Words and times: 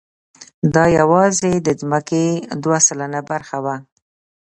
دا 0.73 0.85
یواځې 0.99 1.51
د 1.57 1.67
ځمکې 1.81 2.25
دوه 2.63 2.77
سلنه 2.87 3.21
برخه 3.31 3.57
وه. 3.63 3.75